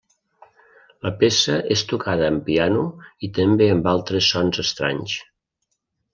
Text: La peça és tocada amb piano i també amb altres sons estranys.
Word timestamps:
La 1.07 1.11
peça 1.23 1.57
és 1.75 1.83
tocada 1.91 2.29
amb 2.31 2.41
piano 2.47 2.87
i 3.29 3.31
també 3.41 3.69
amb 3.75 3.93
altres 3.93 4.33
sons 4.35 4.65
estranys. 4.67 5.17